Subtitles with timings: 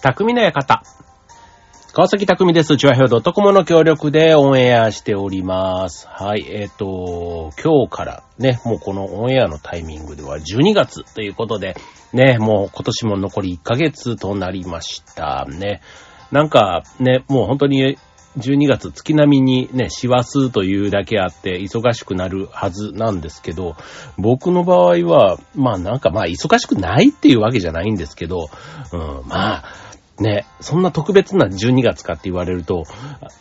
[0.00, 0.82] 匠の館。
[1.92, 2.76] 川崎匠です。
[2.76, 6.06] チュアヒョウ .com の協力でオンエアしております。
[6.08, 11.74] はい、えっ、と、今日からね、もうこのオンエアのタイミングでは12月ということで、
[12.12, 15.80] ね、もう今年も残り1ヶ月となりましたね。
[16.30, 17.98] なんかね、もう本当に
[18.38, 23.74] 12月月並みにね、師走というだけあって忙しくなるはずなんですけど、
[24.16, 28.48] 僕の場合は、まあなんかまあ忙しくないっていうわけじゃないんですけど、
[28.92, 29.87] うん、まあ、
[30.18, 32.84] ね、そんな特別な12月かって言われると、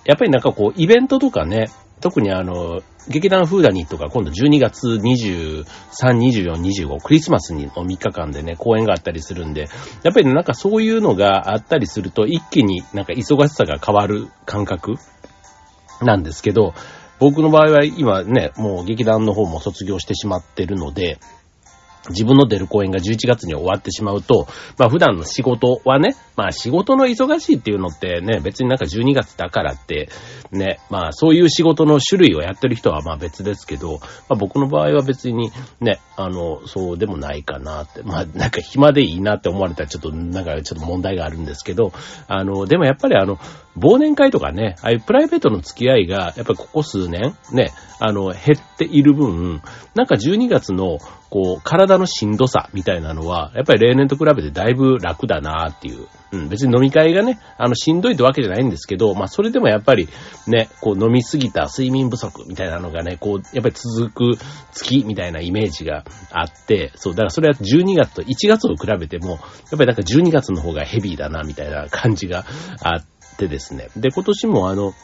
[0.06, 1.70] やっぱりなんかこう、イベントとかね、
[2.02, 9.70] 特にあの、劇団フーダニットが今度12月23、24、25、クリスマスの3日間でね、公演があったりするんで、
[10.04, 14.96] やっぱりなんかそういうのがあったりすると、一気になんか忙しさが変わる感覚
[16.02, 16.74] なんですけど、
[17.20, 21.18] 僕の場合は今ね、もう劇団の方も卒業してしまってるので、
[22.10, 30.10] 自分の出る公演が11月に終わってしまうと、まあ普段の仕事はね、まあ仕事の忙しいっていうのってね、別になんか12月だからって、
[30.52, 41.92] ね、まあそういう仕事の種類をやってる人はまあ別ですけど、まあ僕の場合は別にね、あの、そうでもないかなって、まあなんか暇でいいなって思われたらちょっとなんかちょっと問題があるんですけど、
[42.28, 43.40] あの、でもやっぱりあの、
[43.78, 49.62] 忘年会とかね、ああいうプライベートの付き合いが、やっぱりここ数年、ね、あの、減っている分、
[49.96, 50.98] なんか12月の、
[51.30, 56.08] こう、体のしんどさみたいなのは、やっぱり例年と比べてだいぶ楽だなっていう。
[56.30, 60.10] うん、別に飲み会がね、あの、しんどいってわけじゃないんですけど、まあ、それでもやっぱり
[60.46, 64.38] ね、こう、飲みすぎた睡眠不足みたいなのがね、こう、やっぱり続く
[64.72, 69.40] 月みたいなイメージがあって、そう、だからそれは12月と1月を比べても、やっ
[69.72, 72.46] ぱりなんか12月の方がヘビーだなみたいな感じが
[72.82, 73.90] あってですね。
[73.96, 74.96] で、今年もあの、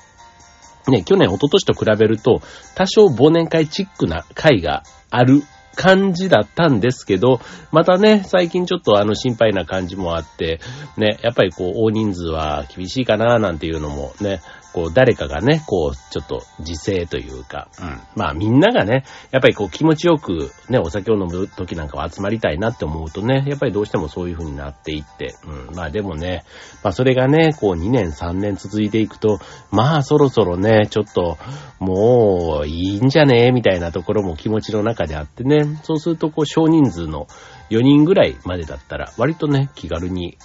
[0.87, 2.41] ね、去年、一昨年と比べると、
[2.73, 5.43] 多少忘年会チックな会がある
[5.75, 7.39] 感じだったんですけど、
[7.71, 10.59] またね、最近ちょっとあの心配な感じもあって、
[10.97, 14.41] ね、やっぱりこう、大人数は厳しいかななんていうのもね、
[14.73, 18.01] こう、誰かがね、こう、ちょっと自制というか、うん。
[18.15, 25.75] まあみんながね、やっぱりこう気持ちよくね、お酒を飲む時なんかは集まりたいなって思うとね、やっぱりどうしてもそういう風になっていって、うん。
[25.75, 26.43] まあでもね、
[26.83, 29.39] まあそれがね、こう2年3年続いていくと、
[29.69, 31.37] まあそろそろね、ちょっと、
[31.79, 37.27] もういいんじゃねみたいなところも気持ちの中であってね、そうするとこう少人数の
[37.69, 40.37] 4人ぐらいまでだったら、割とね、気軽に、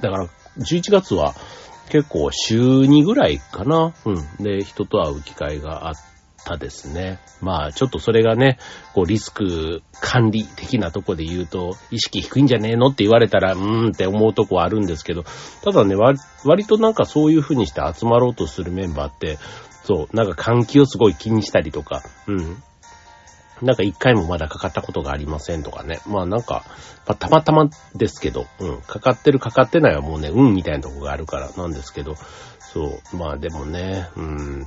[0.00, 0.28] だから
[0.58, 1.34] 11月は
[1.90, 3.92] 結構週2ぐらいかな。
[4.04, 4.42] うん。
[4.42, 5.94] で、人と会う機会があっ
[6.44, 7.18] たですね。
[7.40, 8.58] まあ、ちょっとそれがね、
[8.94, 15.24] こう、リスク管理的なとこで言うと、意識低いんじゃねえのって言われたら、うーんって思うとこはあるんですけど、
[15.62, 19.38] ただね、割割となんかそういう風にして集まろうとするメンバーって、
[19.84, 22.62] そう、なんか換気をすごい気にしたりとか、うん。
[23.62, 26.00] なんか一回もまだかかったことがありませんとかね。
[26.06, 26.64] まあなんか、
[27.06, 28.82] まあ、たまたまですけど、うん。
[28.82, 32.14] かかってるかかってないはもうね、運みたいなとこがあるからなんですけど、
[32.60, 33.16] そう。
[33.16, 34.64] まあでもね、うん。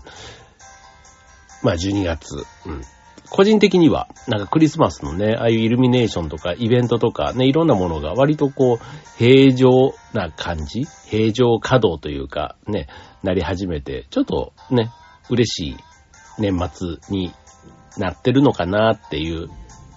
[1.64, 2.82] まあ12月、うん。
[3.30, 8.80] 個人的には、なんかクリスマスのね、ああいうイルミネーションとかイベントとかね、いろんなものが割とこう、
[9.18, 10.86] 平常な感じ？
[11.08, 12.88] 平常稼働というか、ね、
[13.24, 14.92] なり始めて、ちょっとね、
[15.30, 15.78] 嬉しい
[16.38, 17.34] 年末に
[17.98, 19.50] なってるのかなっていう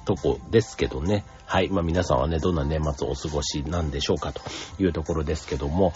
[0.04, 1.24] とこですけどね。
[1.46, 1.68] はい。
[1.68, 4.40] まあ皆さんはね、どんな年末をお過ごしなんでしょうかと
[4.80, 5.92] いうところですけども、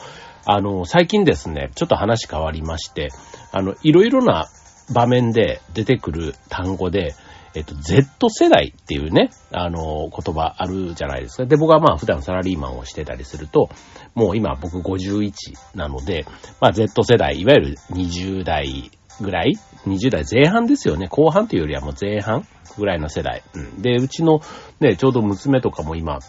[0.47, 3.09] あの、最近ですね、ちょっと話変わりまして、
[3.53, 4.49] あの、いろいろな
[4.93, 7.15] 場面で出てくる単語で、
[7.55, 11.47] えっと、Z 世代っていうね、あの、言葉あるじゃないですか。
[11.47, 13.71] で、僕はまあ普段サラリーマンをしてたりすると、
[14.15, 15.33] もう今僕51
[15.75, 16.27] なので、
[16.61, 21.09] まあ Z 世代、いわゆる20代ぐらい ?20 代前半ですよね。
[21.09, 22.47] 後半というよりはもう前半
[22.79, 23.43] ぐらいの世代。
[23.55, 23.83] うん。
[23.83, 24.41] で、うちの
[24.81, 26.21] ね、ちょうど娘とかも今、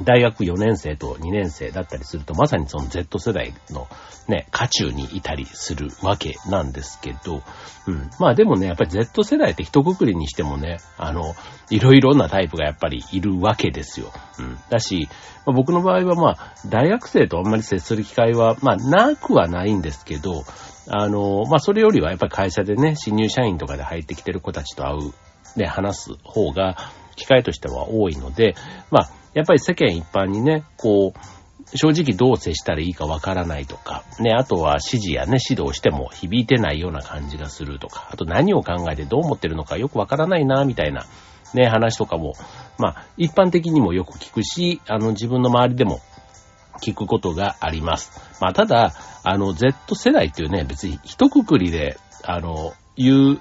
[0.00, 3.88] 大学4年生と2年生だったりすると、まさにその Z 世代の
[4.26, 7.42] ね、渦中にいたりするわけなんですけど、
[7.86, 8.10] うん。
[8.18, 11.34] まあでもね、やっぱり Z 世代って一括りにしてもね、あの、
[11.68, 14.12] いろいろなタイプがやっぱりいるわけですよ。
[14.38, 14.58] うん。
[14.70, 15.08] だし、
[15.44, 20.44] まあ、僕の場合はまあ、大学生とあんまり接する機会は、まあ、なくはないんですけど、
[20.88, 26.76] あの、まあ、それよりはやっぱり会社でね、新入社員とかで入ってきてる子たちと会う、ね、話す方が、
[27.14, 28.54] 機会としては多いので、
[28.90, 41.06] まあ、やっぱり世間一般にね、こう、正直どう接したらいいかわからないとか、ね、あとは指示やね、指導しても響いてないような感じがするとか、あと何を考えてどう思ってるのかよくわからないな、みたいな、
[41.54, 42.34] ね、話とかも、
[42.78, 46.00] まあ、一般的にもよく聞くし、あの、自分の周りでも
[46.80, 48.12] 聞くことがあります。
[48.40, 48.92] まあ、ただ、
[49.24, 53.40] あの、Z 世代っていうね、別に一括りで、あの、言う、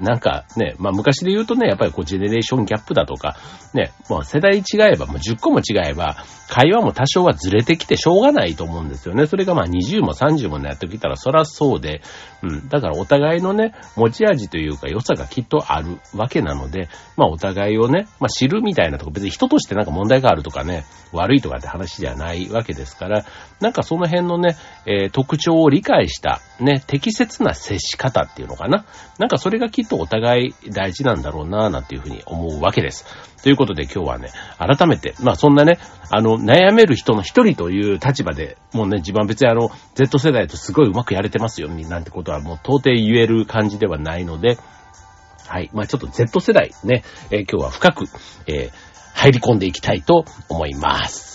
[0.00, 3.36] なんかね、まあ昔で言うとね、やっぱりこうジェネレーションギャップだとか、
[3.72, 6.16] ね、もう世代違えば、もう10個も違えば、
[6.48, 9.26] 会話も多少はずれてきてしょうがないと思うんですよね。
[9.26, 12.02] それがまあ20も30もやってきたらそらそうで、
[12.42, 12.68] うん。
[12.68, 23.24] だからお互いのね、持ち味というか良さがきっとあるわけなので、まあお互いをね、まあ知るみたいなとこ別に人としてなんか問題があるとかね、悪いとかって話じゃないわけですから、
[23.60, 24.56] なんかその辺のね、
[24.86, 28.84] えー、特徴を理解した、ね、適切な接し方っていうのかな。
[29.18, 33.04] なんかそれれがきっとお互い大事なんだろうなぁ、なんていうふうに思うわけです。
[33.42, 35.78] ということで今日はね、改めて、まあそんなね、
[36.10, 44.58] あの、悩める人の一人という立場で、もうね、自分は別にあの、Z 世代とすごいうまくやれてますよ、なんてことはもう到底言える感じではないので、
[45.46, 45.70] はい。
[45.72, 48.04] まあちょっと Z 世代ね、えー、今日は深く、
[48.46, 48.72] えー、
[49.14, 51.33] 入り込んでいきたいと思います。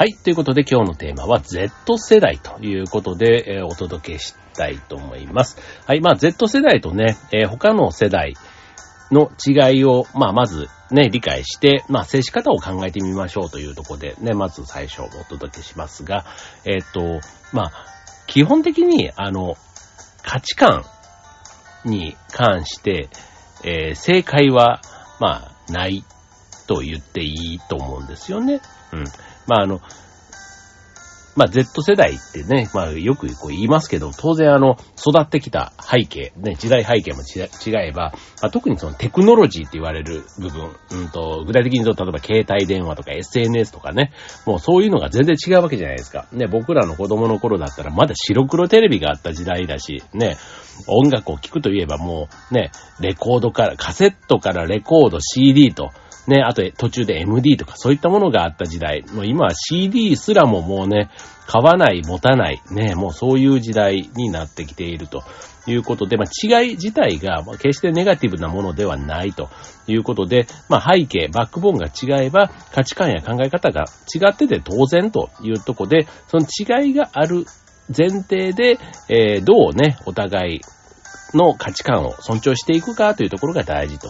[0.00, 0.14] はい。
[0.14, 5.58] ということで今日のテーマは Z 世代ということで、えー、お届けしたいと思います。
[5.84, 6.00] はい。
[6.00, 8.32] まあ Z 世代とね、えー、他の世代
[9.10, 16.24] の違いを、まあまずね、理解して、まあ接し方を考えてみましょうというところでね、まず最初お届けしますが、
[16.64, 17.20] えっ、と、
[17.52, 17.72] まあ、
[18.26, 19.58] 基本的にあの、
[20.22, 20.86] 価値観
[21.84, 23.10] に関して、
[23.64, 24.80] え、正解は、
[25.20, 26.06] まあ、ない
[26.66, 28.62] と言っていいと思うんですよね。
[28.92, 29.04] うん。
[29.46, 29.80] まああの、
[31.36, 44.12] まあ Z 世代ってね、まあよくこう言いますけど、当然あの、育ってきた背景、ね、時代背景も違えば、まあ、特にそのテクノロジーって言われる部分、うんと、具体的に言うと、例えば携帯電話とか SNS とかね、
[44.44, 46.26] もうそういうのが全然違うわけじゃないですか。
[46.32, 50.36] ね、僕らの子供の頃だったらまだ白黒テレビがあった時代だし、ね、
[50.88, 52.70] 音楽を聴くといえばもうね、
[53.00, 55.90] レコードから、カセットからレコード、CD と、
[56.30, 61.10] ね、あと途中で MD とかそういったものがあった時代、もう今は CD すらももうね、
[61.48, 65.24] 買わない、持たない、ね、もうそういう時代になってきていると
[65.66, 69.50] いうことで、まあ違い自体が決してネガティブなものではないと
[69.88, 77.44] いうことで、まあ背景、バックボーンが違えば価値観や考え方が違ってて当然というとこで、その違いがある
[77.88, 78.78] 前提で、
[79.08, 80.60] えー、どうね、お互い
[81.34, 84.08] の価値観を尊重していくかというところが大事と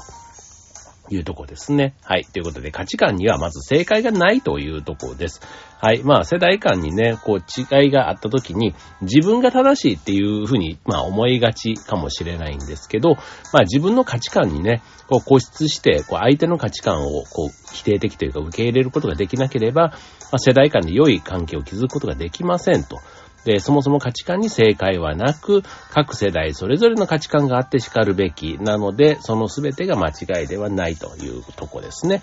[1.11, 1.95] いうとこですね。
[2.05, 2.25] はい。
[2.25, 5.41] ということで、価値観にはまず正解がないというとこです。
[5.81, 6.03] はい。
[6.03, 13.15] まあ、世代間にね、こう、違いがあった時に、自分が正しいっていうふうに、まあ、思いがちかもしれないんですけど、
[13.53, 19.95] まあ、自分の価値観にね、こう、固執して、こう、相手の価値観を、こう、否定的というか、受け入れることができなければ、ま
[20.33, 22.99] あ、世代間で良い関係を築くことができませんと。
[23.45, 32.23] で、そもそも価値観に正解はなく、各世代それぞれの価値観があって叱るべきなので、その全てが間違いではないというとこですね。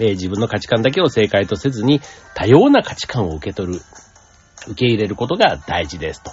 [0.00, 2.00] えー、自分の価値観だけを正解とせずに、
[2.34, 3.80] 多様な価値観を受け取る、
[4.66, 6.32] 受け入れることが大事ですと。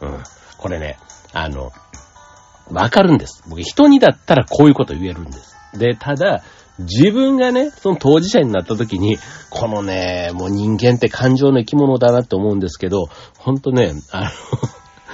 [0.00, 0.22] うん。
[0.58, 0.98] これね、
[1.32, 1.72] あの、
[2.70, 3.44] わかるんです。
[3.48, 5.56] 僕、人にだったらこういうこと言えるんです。
[5.74, 6.42] で、ただ、
[6.78, 9.18] 自分がね、その当事者になった時に、
[9.50, 14.30] このね、もう人間って感情の生き物だなって思うんですけど、ほんとね、あの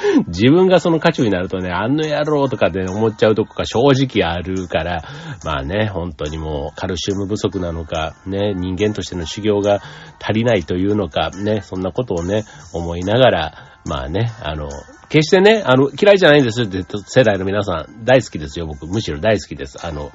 [0.28, 5.04] 自分がその価値になるとね、あんの野郎とかで思っちゃうとこが正直あるから、
[5.45, 9.81] まあね、本当にもうカルシウム不足なのか、ね、人間としての修行が
[10.21, 14.69] 足りないというのか、ね、そんなことをね、思いながら、まあね、あの、
[15.09, 18.87] 決してね、あの、嫌いじゃないんですって世代の皆さん大好きですよ、僕。
[18.87, 19.85] むしろ大好きです。
[19.85, 20.11] あの、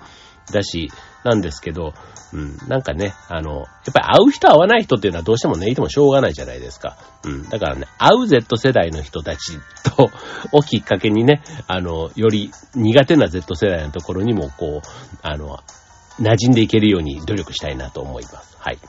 [0.52, 0.92] だし、
[1.24, 1.94] なんですけど、
[2.34, 6.98] うん、なんかね、あの、やっぱり会う人会わない人っていうのはどうしてもね、いてもしょうがないじゃないですか。
[7.24, 10.10] うん、だからね、会う Z 世代の人たちと、
[10.52, 14.88] をきっかけにね、あの、より苦手な Z 世代のところにも、こう、
[15.22, 15.60] あの、
[16.20, 18.58] 馴染んでいけるように努力したいなと思います。
[18.60, 18.80] はい。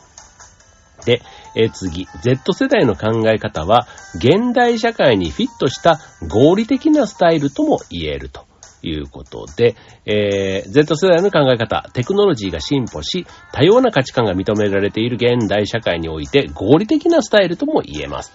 [1.04, 1.22] で、
[1.54, 3.86] え、次、Z 世代の考え方は、
[4.16, 8.47] 現代社会にフィットした合理的なスタイルとも言えると。
[8.82, 18.32] いうことで、えー、Z 世代の考え方、テクノロジーが進歩し、多様な価値観が認められている現代社会において合理的なスタイルとも言えます。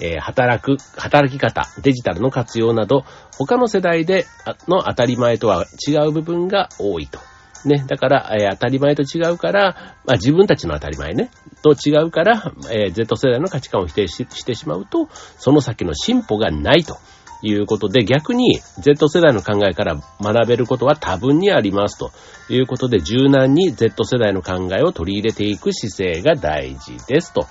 [0.00, 3.04] えー、働く、働き方、デジタルの活用など、
[3.38, 4.26] 他の世代で
[4.66, 7.20] の当たり前とは違う部分が多いと。
[7.64, 11.30] ね、だから、えー、当たり前と違うから、まあ、自分たちの当たり前ね、
[11.62, 15.08] と違うから、えー、Z 世代の価値観を否定してしまうと、
[15.38, 16.98] その先の進歩がないと
[17.46, 22.10] いうことで、逆に Z 世代の考えから学べることは多分にありますと。
[22.48, 27.46] いうことで、柔軟に Z 世代の考えを取り入れていく姿勢が大事ですと。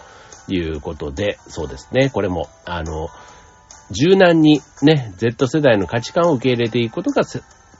[0.49, 2.09] いうことで、そうですね。
[2.09, 3.07] これも、あの、
[3.91, 7.23] 柔軟にね、Z 世代の価値観を受け入れていくことが、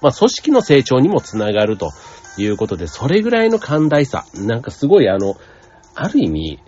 [0.02, 1.92] まあ、組織の成長にもつながると。
[2.38, 5.36] いうことで、それぐらいの寛大さ、なんかすごいあの、
[5.96, 6.60] ある意味、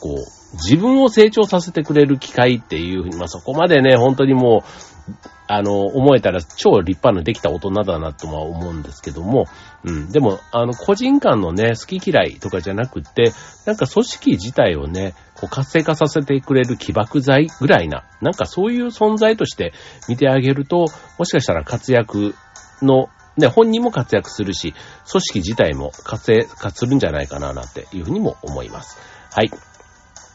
[0.00, 5.12] こう、自分を成長させてくれる機会っていうふうに、まあ、そこまでね、本当にもう、
[5.48, 9.46] あの、思えたら超立派なできた大人だなとは思うんですけども、
[9.84, 10.10] うん。
[10.10, 13.32] でも、あの、個人間のね、好き嫌いとかじゃなくって、
[13.64, 19.72] なんか組織自体をね、こう活性化させてくれる起爆剤ぐらいな、なんかそういう存在として
[20.08, 20.86] 見てあげると、
[21.18, 22.34] もしかしたら活躍
[22.82, 24.74] の、ね、本人も活躍するし、
[25.08, 28.98] 組織自体も活性化するんじゃないかな、なんていうふうにも思います。
[29.30, 29.50] はい。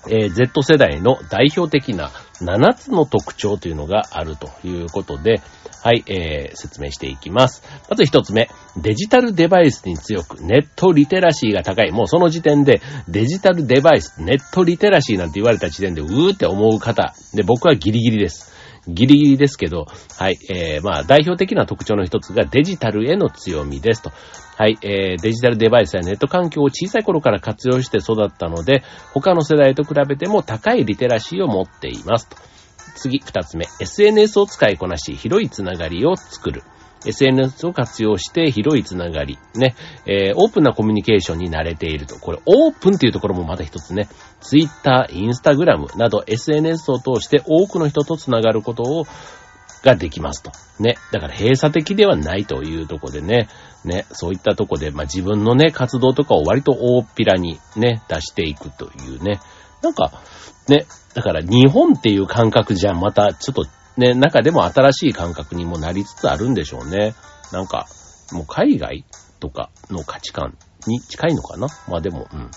[0.07, 2.09] えー、Z 世代の代表的な
[2.41, 5.41] 7つの特徴というのがあるということで、
[5.83, 7.63] はい、えー、説明していきます。
[7.89, 11.91] まず一つ目、デジタルデバイスに強く、ネットリテラシーが高い。
[11.91, 17.15] もうその時点で、デジタルデバイス、ネットリテラシーなんて言われた時点で、うーって思う方。
[17.33, 18.51] で、僕はギリギリです。
[18.87, 19.85] ギリギリですけど、
[20.17, 24.11] はい、えー、まあ、代表的な特徴の一つがデジタルへの強みですと。
[24.61, 32.37] はい、えー、デジタルデバイスやネット環境を小さい頃から活用して育ったので、他の世代と比べても高いリテラシーを持っていますと。
[32.93, 36.61] 次、二つ目、SNS を使いこなし、広いつながりを作る。
[37.07, 39.73] SNS を活用して広いつながり、ね、
[40.05, 42.19] えー、オープンなコミュニケーションに慣れていると。
[42.19, 44.09] これ、オープンっていうところもまた一つね、
[44.41, 49.07] Twitter、Instagram など SNS を通して多くの人とつながることを、
[49.83, 50.51] ができますと。
[50.79, 50.97] ね。
[51.11, 53.49] だから閉鎖的ではないというところでね、
[53.83, 59.39] ね、そういったとこで、まあ、自分のね、活動とかを割と大っぴらにね、出していくというね。
[59.81, 60.11] なんか、
[60.67, 63.65] ね、だから日本っていう感覚じゃまたちょっと
[63.97, 67.13] ね、中でも新しい感覚にもなりつつあるんでしょうね。
[67.51, 67.87] なんか、
[68.31, 69.03] もう海外
[69.39, 70.57] とかの価値観
[70.87, 71.67] に近いのかな？
[71.89, 72.49] まあでも、うん。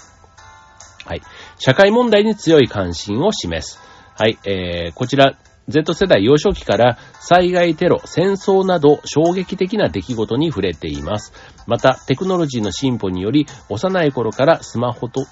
[1.04, 1.22] はい。
[1.58, 3.80] 社会問題に強い関心を示す。
[4.16, 5.36] はい、えー、こちら、
[5.68, 11.32] Z 世代幼少期から災害テロ、戦争など衝撃的な出来事に触れています。
[11.66, 15.24] また、テクノロジーの進歩により、幼い頃からスマホと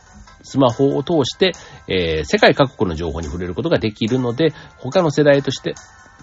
[0.42, 1.52] スマホを通して、
[1.88, 5.74] えー、世界各国の情報に触れることができるので、他の世代として、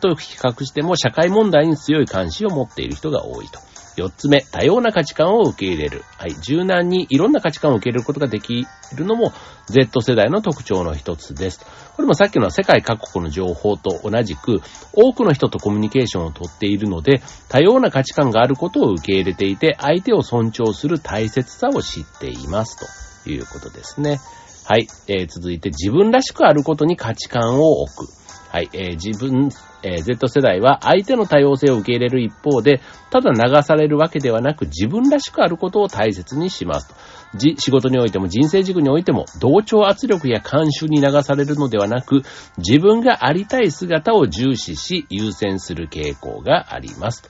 [0.02, 3.60] と比較しても社会問題に強い関心を持っている人が多いと。
[4.00, 6.04] 四つ目、多様な価値観を受け入れる。
[6.18, 8.66] はい、柔軟にいろんな価値観を受け入れることができ
[8.96, 9.32] るのも
[9.68, 11.66] Z 世代の特徴の一つです。
[11.96, 14.62] これもさっきの世界各国の情報と同じく、
[14.94, 23.10] 多くの人とコミュニケーションをとっているので、多様な価値観があることを受け入れていて、相手を尊重する大切さを知っていますと。
[23.26, 24.20] いうことですね。
[24.66, 24.88] はい。
[25.08, 28.19] えー、続いて自分らしくあることに価値観を置く。
[28.50, 28.70] はい。
[28.74, 29.50] えー、自分、
[29.84, 36.94] えー、Z 世代は相手の多様性を受け入れる一方で、ただ流されるわけではなく自分らしくあることを大切にします。
[37.36, 42.24] じ、仕事においても人生軸においても同調圧力や慣習に流されるのではなく、
[42.58, 47.30] 自分がありたい姿を重視し優先する傾向があります。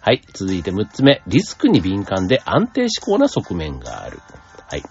[0.00, 0.22] はい。
[0.32, 1.20] 続いて6つ目。
[1.26, 4.20] リスクに敏感で安定志向な側面がある。
[4.70, 4.82] はい。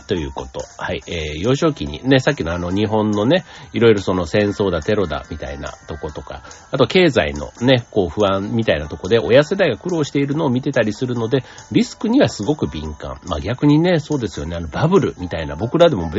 [0.00, 0.60] ということ。
[0.78, 1.02] はい。
[1.06, 13.20] えー、幼少期にね、さっきのあの日本のね、いろいろその戦争だ、テロだ、みたいなとことか、あと経済のね、こう不安みたいなとこで親世代が苦労しているのを見てたりするので、リスクにはすごく敏感。
[13.26, 16.10] まあ逆にね、そうですよね、あのバブルみたいな、僕らでも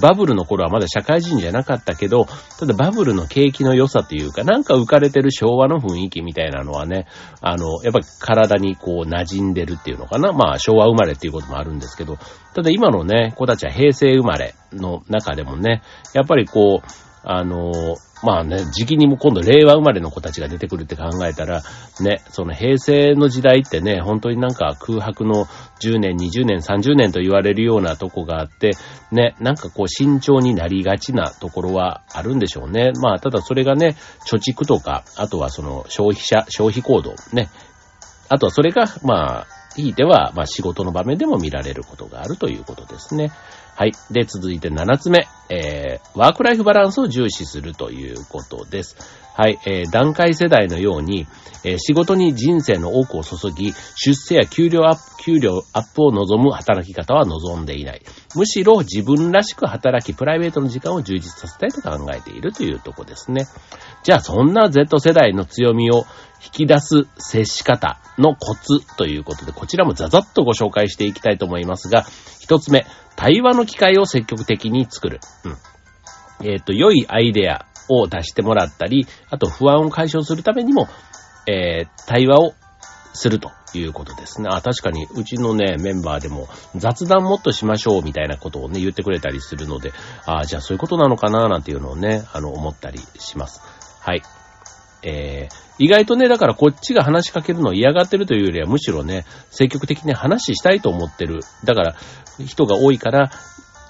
[0.00, 2.26] バブルの頃はまだ社会人じゃなかったけど、
[2.58, 7.06] ただバブルの景気の良さというか、なんか浮かれてる昭和の雰囲気みたいなのはね、
[7.40, 10.32] あの、やっぱり体にこう馴染んでるっていうのかな。
[10.32, 12.18] まあ昭和生まれっていうこともあるんですけど、
[12.54, 15.82] ただ今のね、子たちは平成生まれの中でもね、
[16.14, 16.86] やっぱりこう、
[17.24, 17.72] あの
[18.22, 21.62] まあね、時期にも今度令和生まれの子たちが出てくるって考えたら、
[22.00, 25.46] ね、その平成の時代ってね、本当になんか空白の
[25.80, 28.72] 10年、20年、30年と言われるようなとこがあって、
[29.10, 32.92] ね、なんかこう慎重になりがちなところはあるんでしょうね。
[33.02, 37.48] まあ、ただそれがね、貯蓄とか、あとはその消費者、消費行動、ね、
[38.28, 43.32] あとはそれが、まあ、ひいては、まあ仕事の場面でも見られることがあるということですね。
[43.74, 43.92] はい。
[44.10, 45.26] で、続いて7つ目。
[45.48, 48.96] えー、ワークライフバランスを重視するということです。
[49.34, 49.58] はい。
[49.66, 51.26] えー、段階世代のように、
[51.64, 58.02] えー、仕事に人生の多くを注ぎ、出世や給料アップ、給料アップを望む働き方は望んでいない。
[58.34, 63.46] むしろ自分らしく働き、プライベートの時間を充実させたいと考えているというとこですね。
[64.02, 66.04] じゃあ、そんな Z 世代の強みを
[66.44, 72.04] 引き出す接し方のコツということで、こちらもザザッとご紹介していきたいと思いますが、
[72.40, 75.20] 一つ目、対話の機会を積極的に作る。
[75.44, 75.56] うん。
[76.46, 80.88] えっ、ー、と、良いアイデアを出してもらったり、あと不安を解消するためにも、
[81.46, 82.54] えー、対話を
[83.14, 84.48] するということですね。
[84.50, 89.92] あ、確かに、うちのね、メンバーでも雑談もっとしましょうみたいなことをね、言ってくれたりするので、
[90.26, 93.60] あじゃあそういうことなのかななんていうのをね、あの、思ったりします。
[94.00, 94.22] はい。
[95.02, 101.40] えー、意外とね、だからこっちが話しかけるのを嫌がってるというよりは、むしろね、積極的に話したいと思ってる。
[101.64, 101.96] だから、
[102.38, 103.30] 人が多いから、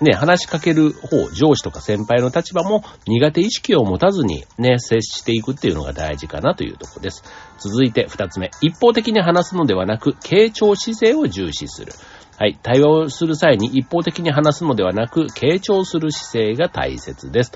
[0.03, 7.23] ね、話しかける方、上司とか先輩の立場も苦手意識を持たずにね、接していくっていうのが大事かなというとこです。
[7.59, 8.51] 続いて二つ目。
[8.61, 11.93] 一方的に話すのではなく、傾聴姿勢を重視する。
[12.39, 12.59] はい。
[12.63, 17.53] 対話をする際に一方的に話すのではなく、傾聴する姿勢が大切です。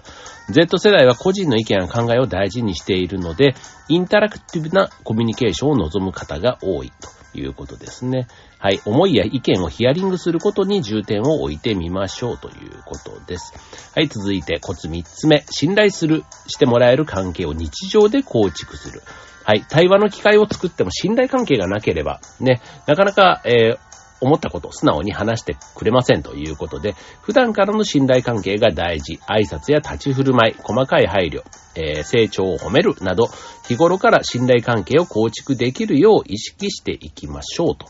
[0.51, 3.55] Z 世代は個人の意見や考えを大事にしているので、
[3.89, 7.17] インタラクティブなコミュニケーションを望む方が多いと。
[7.41, 8.27] いうことですね。
[8.59, 8.81] はい。
[8.85, 13.53] 思いや意見をヒアリングすることに重点を置いてみましょうということです。
[13.95, 14.09] はい。
[14.09, 15.45] 続いて、コツ3つ目。
[15.51, 19.03] 信頼する、してもらえる関係を日常で構築する。
[19.45, 19.65] はい。
[19.69, 23.79] 対話の機会を作っても信頼関係がなければ、ね、なかなか、えー、
[24.27, 31.43] 思ったことを素直に話してくれませんということで、普段からの信頼関係が大事、挨拶や立ち振る舞い、細かい配慮、
[31.77, 33.29] えー、成長を褒めるなど、
[33.69, 37.87] 日頃から信頼関係を構築できるよう意識していきましょうと。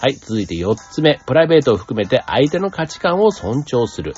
[0.00, 4.14] はい、続いて4つ目、プライベートを含めて相手の価値観を尊重する。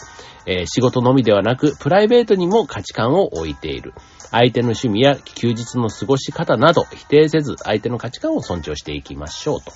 [0.46, 3.94] えー、仕事のみではなく、プライベートにも価値観を置いている。
[4.30, 9.72] 相手の趣味や休日の過ごし方など否定せず、相手の価値観を尊重していきましょうと。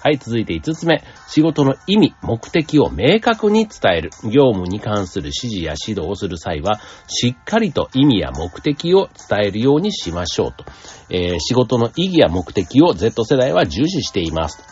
[0.00, 1.02] はい、続いて5つ目。
[1.26, 4.10] 仕事の意味、目的を明確に伝える。
[4.24, 10.64] 業務に関する指示や指導をする際は、しっかりと意味や目的を伝えるようにしましょうと。
[11.10, 14.62] えー、仕事の意義や目的を Z 世代は重視しています。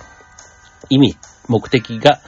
[0.91, 1.17] 意味、
[1.49, 2.21] 目的が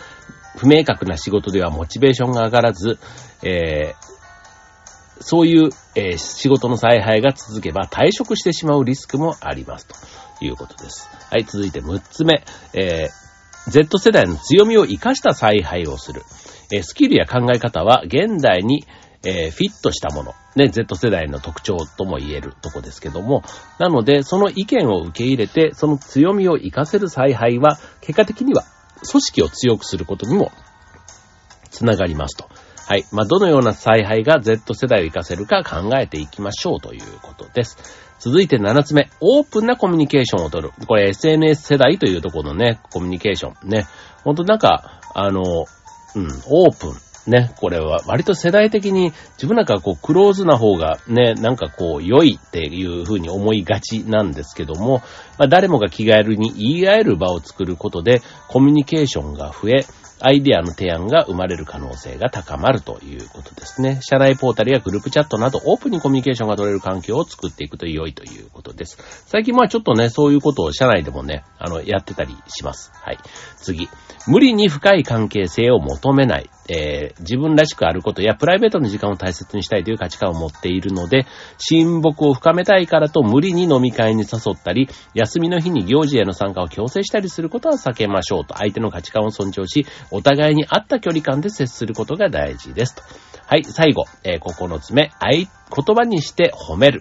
[0.57, 2.99] 不明確な仕事ではモチベーションが上がらず、
[3.45, 9.95] えー、そういう、えー、仕事の采配が続けば退職してしまうリスクもありますと。
[10.41, 11.09] いうことです。
[11.31, 12.45] はい、続いて6つ目。
[12.75, 16.23] えー、Z 世代の強みを活かした采配をする。
[16.73, 18.85] えー、スキルや考え方は現代に、
[19.25, 20.35] えー、フィットしたもの。
[20.57, 23.43] ね、Z 世代の特徴とも言えるとこですけども。
[23.79, 28.65] なので、その意見を受け入れて、その強みを活かせる采配は、結果的には
[29.09, 30.51] 組織を強くすることにも
[31.71, 32.49] つながりますと。
[32.89, 33.05] はい。
[33.13, 38.08] まあ、どのような采配が Z 世代を活かせるか考えていきましょうということです。
[38.19, 40.73] 続いて7つ目、オープンなコミュニケーションを取る。
[40.87, 43.69] これ SNS 世代というところのね、コミュニケーション。
[43.69, 43.87] ね。
[44.25, 47.09] ほんとなんか、あの、うん、オープン。
[47.29, 55.03] ね、これは割と世代的に自分なんかこうクローズな方がね、なんかこう良いっていう風に思いがちなんですけども、
[55.39, 59.85] まあ、誰もが気軽に言い合える場を作ることでコミュニケーションが増え、
[60.21, 64.01] アイディアの提案が生まれる可能性が高まるということですね。
[64.03, 68.99] 社内ポータルやグループチャットなどオープンにコミュニケーションが取れる環境を作っていくと良いということです。
[69.27, 72.91] 最近まあちょっとね、そういうことを社内でもね、あの、やってたりします。
[72.95, 73.19] はい。
[73.57, 73.89] 次。
[74.27, 76.51] 無理に深い関係性を求めない。
[76.69, 81.27] えー、自分らしくあることやプライベートの時間を大切にしたいという価値観を持っているので、
[81.59, 93.03] 親睦を深めたいからと無理に飲み会に誘ったり、休みの日に行事への参加を強制したりすることは避けましょうと、相手の価値観を尊重し、お互いに合った距離感で接することが大事ですと。
[93.47, 95.47] はい、最後、えー、9つ目、言
[95.97, 97.01] 葉にして褒める。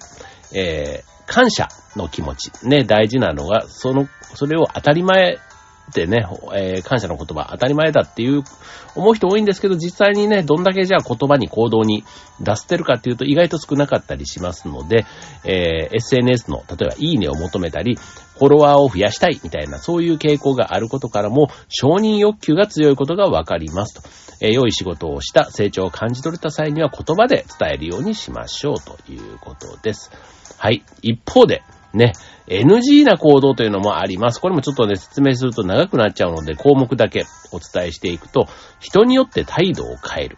[0.56, 2.52] えー、感謝の気持ち。
[2.66, 5.40] ね、大事なのが、その、それを当たり前
[5.90, 8.44] ってね、えー、感謝の言葉当たり前だっていう
[8.96, 12.04] 思う人多いんですけど、実際にね、どんだけじゃあ言葉に行動に
[12.42, 15.06] 出してるかっていうと意外と少なかったりしますので、
[15.46, 24.02] えー、SNS の、例えばいいねを求めたり、フォロワーを増やしたいみたいな、そういう傾向があることからも、承認欲求が強いことがわかりますと。
[24.40, 30.12] えー、良い仕事をした成長を感じ取れた際には言葉で伝えるようにしましょうということです。
[30.58, 30.84] はい。
[31.02, 32.14] 一方で、ね、
[32.48, 34.40] NG な行動というのもあります。
[34.40, 38.48] これもちょっとね、説明すると長くなっちゃうので、項目だけお伝えしていくと、
[38.80, 40.38] 人によって態度を変える。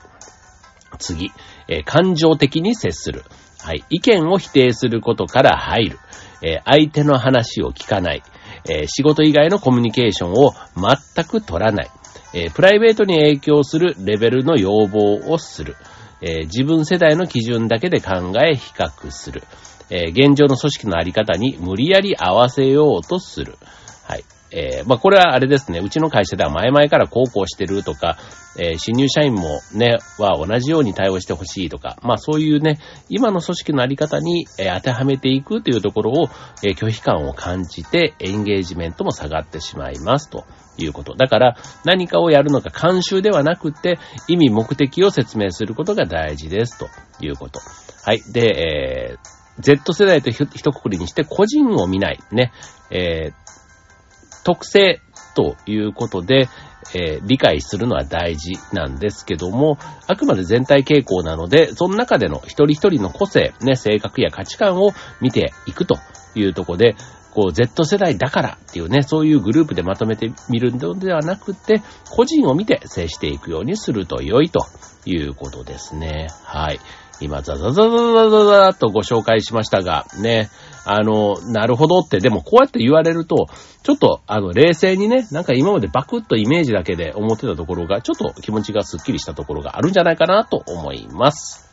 [0.97, 1.31] 次、
[1.67, 3.23] えー、感情的に接する。
[3.61, 3.83] はい。
[3.89, 5.99] 意見を否定することから入る。
[6.41, 8.23] えー、相手の話を聞かない。
[8.67, 11.89] えー、仕事以外のコミュニケーションを全く取らない。
[12.33, 15.75] えプライベートに影響するレベルの要望をする。
[16.21, 19.43] え自分世代の基準だけで考え比較する。
[19.89, 23.57] えー、現状の組織のあり方に無理やり合わせようとする。
[24.03, 24.23] はい。
[24.51, 25.79] えー、まあ、これはあれですね。
[25.79, 28.17] うちの会社では前々から高校してるとか、
[28.57, 36.29] えー、新入社員もね、は同じように対応してほしいとか、まあ、そういうね、今の組織のあり方に、えー、当てはめていくというところを、
[36.63, 40.45] え、拒否感を感じて、エンゲージメントも下がってしまいますと
[40.77, 41.13] いうこと。
[41.13, 46.87] だから、何かをやるのが慣習ではなくて、意味目的を説明することが大事です、と
[47.23, 47.59] いうこと。
[48.03, 48.21] はい。
[48.33, 52.19] で、えー、Z 世代と一括りにして個人を見ない。
[52.31, 52.51] ね。
[52.91, 55.01] えー、特性
[55.35, 56.47] ということで、
[56.93, 64.91] えー、理解するのは大事なんですけども、あくまで全体傾向なので、その中での一人一人の個性、ね、性格や価値観を
[65.21, 65.97] 見ていくと
[66.35, 66.95] いうとこで、
[67.31, 74.65] こう、Z 世代だからっていうね、そういうグループでまとめてみるのではなくて、個人を見て接していくようにすると良いと
[75.05, 76.27] いうことですね。
[76.43, 76.79] はい。
[77.21, 80.49] 今、ザザザザザザザとご紹介しましたが、ね、
[80.85, 83.47] あの、なるほどって、でもこうやって言われると、
[83.83, 91.68] ちょっと、あの、冷静にね、なんか今までバクッとイメージだけで思ってたところが、ちょっと気持ちがスッキリしたところがあるんじゃないかなと思います。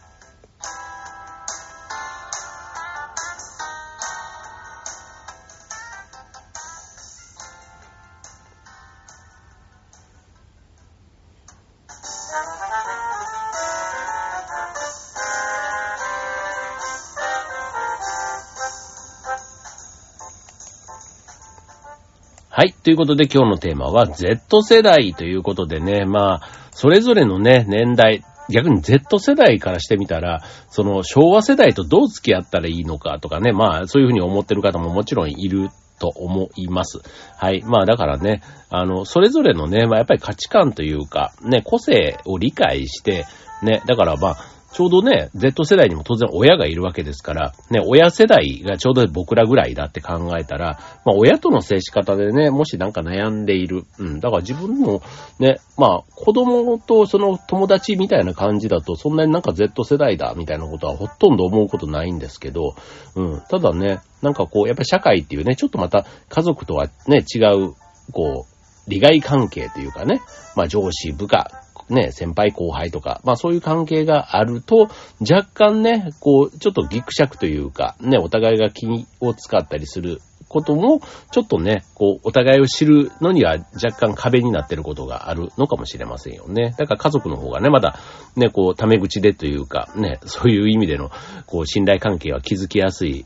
[22.56, 22.72] はい。
[22.72, 26.40] ということで今日のテーマは Z 世代ということでね、まあ、
[26.70, 37.00] それぞれのね、年代、逆に Z 世代からしてみたら、その昭和世代とどう付き合ったらいいのかとかね、まあそういうふうに思ってる方ももちろんいると思います。
[37.36, 37.62] はい。
[37.62, 38.40] まあだからね、
[38.70, 43.26] あの、それぞれのね、まあやっぱり価値観というか、ね、個性を理解して、
[43.62, 44.36] ね、だからまあ、
[44.76, 53.84] ちょうどね、Z 世代にも当然親がいるわけですから、ね、親世代がちょうど僕らぐらいだって考えたら、まあ親との接し方でね、もしなんか悩んでいる。
[53.98, 55.00] うん、だから自分も
[55.38, 62.74] ね、まあ子供とその友達みたいな感じだと、そんなになんか Z 世代だみたいなことはほとんど思うことないんですけど、
[63.14, 67.72] うん、ただね、なんかこう、やっぱり社会っていうね、ちょっとまた家族とはね、違う、
[68.12, 70.20] こう、利害関係というかね、
[70.54, 74.88] まあ上司、部下、ね、先輩後輩とか、まあそういう関係があると、
[75.20, 78.86] 若干ね、こう、ちょっとギクシャクというか、ね、お互いが気
[79.20, 86.74] を使ったりすることも、ちょっとね、こう、お互いを知るのには若干壁になってることがあるのかもしれませんよね。
[86.78, 87.98] だから家族の方がね、まだ、
[88.36, 91.10] ね、こう、タメ口でというか、ね、そういう意味での、
[91.46, 93.24] こう、信頼関係は築きやすい、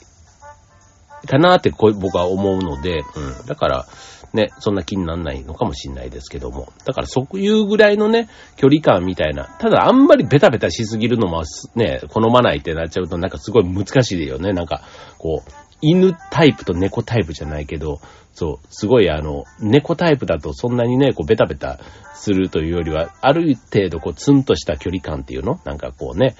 [1.27, 3.47] かなってこう僕は思うので、うん。
[3.47, 3.87] だから、
[4.33, 6.73] ね、そんな気にならないのかもしんないですけども。
[6.85, 9.45] だからそういうぐらいのね、距離感みたいな。
[9.59, 11.43] ただあんまりベタベタしすぎるのも
[11.75, 14.53] ね、好まないってなっちゃうとなんかすごい難しいよね。
[14.53, 14.83] なんか、
[15.19, 15.51] こう、
[15.83, 18.01] 犬タイプと猫タイプじゃないけど、
[18.33, 21.81] そう、すごいあの、猫タイプだとそんなにね、こうベタベタ
[22.15, 25.59] するというよりは、ある程度こうツンとした距離感っていうの？
[25.65, 26.37] なんかこうね、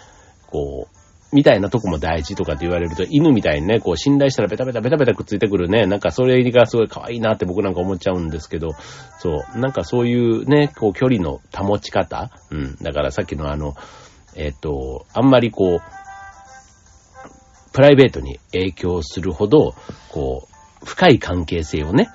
[0.47, 1.00] こう、
[1.33, 8.71] みたいなとこも大事とかって言われると、犬みたいにね、こう信頼したらベタベタベタベタくっついてくるね、なんかそれがすごい可愛いなって僕なんか思っちゃうんですけど、
[9.19, 13.75] そう、なんかそういうね、こう距離の保ち方、うん、だからさっきのあの、
[14.35, 15.81] えっ、と、あんまりこう、
[17.73, 19.75] プライベートに影響するほど、
[20.11, 20.49] こ
[20.83, 22.09] う、深い関係性をね、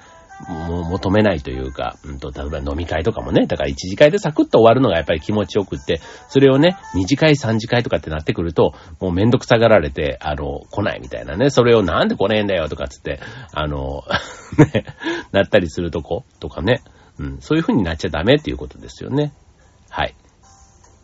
[0.50, 13.20] もう求めないというか、うんと、例えば飲み会とかもね、だから1次会でサクッと終わるのがやっぱり気持ちよくって、それをね、2次会、3次会とかってなってくると、もうめんどくさがられて、あの、来ないみたいなね、それをなんで来ねえんだよとかつって、
[13.54, 14.04] あの、
[14.74, 14.86] ね、
[15.32, 16.82] なったりするとことかね、
[17.18, 19.34] うん、そういう風になっちゃダメっていうことですよね。
[19.90, 20.16] はい。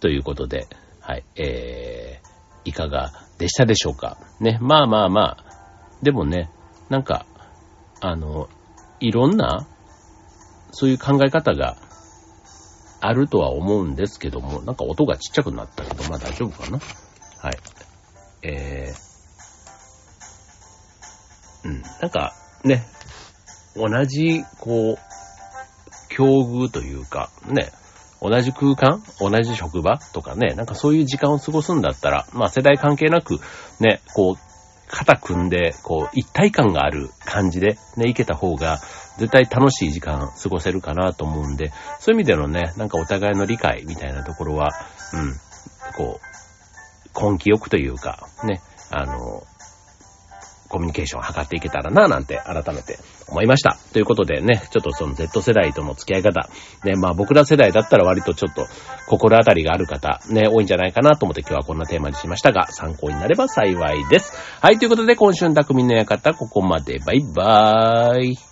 [0.01, 0.67] ということで、
[0.99, 4.17] はい、えー、いかがでしたでしょうか。
[4.39, 5.45] ね、まあまあまあ、
[6.03, 6.49] でもね、
[6.89, 7.25] なんか、
[8.01, 8.49] あの、
[9.01, 9.67] いろんな、
[10.71, 11.75] そういう考え方が
[13.01, 16.79] あるとは思うんですけども、なんか音がちっちゃくなったけど、まあ大丈夫かな
[17.41, 17.57] はい。
[18.43, 22.33] えー、うん、なんか
[22.63, 22.83] ね、
[23.75, 24.97] 同じ、こう、
[26.09, 27.71] 境遇というか、ね、
[28.21, 33.39] 同じ空間同じ職場とかね、なんかそういう時間を過ごすんだったら、まあ世代関係なく、
[33.79, 34.50] ね、こう、
[34.91, 38.79] 肩組んで、こう、一体感がある感じでね、いけた方が、
[39.17, 44.69] 絶対楽しい時間過ごせるかなと思うんで、そういう意味でのね、なんかお互いの理解みたいなところは、
[45.13, 45.33] うん、
[45.95, 49.43] こう、根気よくというか、ね、あの、
[50.71, 53.77] コミュニケーションを図っていけたらな、なんて改めて思いました。
[53.91, 56.49] ということでね、ちょっとその Z 世代との付き合い方、
[56.85, 58.65] ね、まあ僕ら世代だったら割とちょっと
[59.07, 64.33] 心当たりがある方、ね、多いんじゃないかなと思って今日はこんなテーマにしましたが、参考になれば幸いです。
[64.61, 66.99] はい、ということで今週の匠の館、ここまで。
[66.99, 68.50] バイバーイ。